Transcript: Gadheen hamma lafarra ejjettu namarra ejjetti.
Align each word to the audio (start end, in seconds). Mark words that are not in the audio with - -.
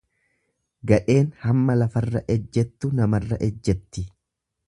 Gadheen 0.91 1.27
hamma 1.43 1.75
lafarra 1.81 2.23
ejjettu 2.37 2.91
namarra 3.01 3.41
ejjetti. 3.51 4.07